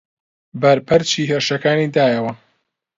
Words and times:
بەرپەرچی 0.61 1.27
هێرشەکانی 1.31 1.91
دایەوە 1.95 2.33